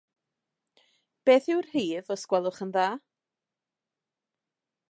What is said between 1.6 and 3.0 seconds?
rhif, os gwelwch yn dda?